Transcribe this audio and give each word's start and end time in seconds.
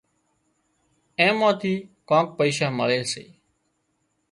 اين 1.19 1.31
مان 1.39 1.53
ٿي 1.61 1.73
ڪانڪ 2.09 2.27
پئيشا 2.39 2.67
مۯي 2.77 3.01
سي 3.11 3.25